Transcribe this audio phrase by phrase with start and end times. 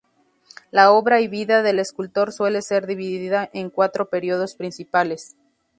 [0.71, 5.35] La obra y vida del escultor suele ser dividida en cuatro periodos principales.